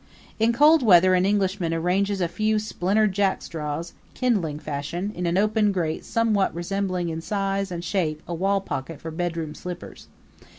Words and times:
In 0.39 0.51
cold 0.51 0.81
weather 0.81 1.13
an 1.13 1.27
Englishman 1.27 1.75
arranges 1.75 2.21
a 2.21 2.27
few 2.27 2.57
splintered 2.57 3.13
jackstraws, 3.13 3.93
kindling 4.15 4.57
fashion, 4.57 5.11
in 5.13 5.27
an 5.27 5.37
open 5.37 5.71
grate 5.71 6.03
somewhat 6.03 6.55
resembling 6.55 7.09
in 7.09 7.21
size 7.21 7.69
and 7.71 7.83
shape 7.83 8.23
a 8.27 8.33
wallpocket 8.33 8.99
for 8.99 9.11
bedroom 9.11 9.53
slippers. 9.53 10.07